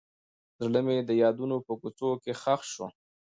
[0.61, 2.87] زړه مې د یادونو په کوڅو کې ښخ شو.